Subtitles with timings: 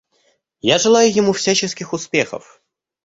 [0.61, 2.59] Я желаю ему всяческих успехов.